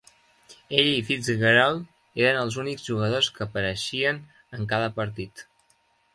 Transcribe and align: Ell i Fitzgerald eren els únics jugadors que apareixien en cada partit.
Ell 0.77 0.87
i 0.91 1.03
Fitzgerald 1.09 2.21
eren 2.23 2.39
els 2.45 2.57
únics 2.65 2.89
jugadors 2.89 3.31
que 3.37 3.45
apareixien 3.47 4.25
en 4.59 4.69
cada 4.75 4.91
partit. 4.99 5.47